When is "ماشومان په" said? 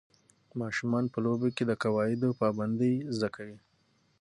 0.61-1.17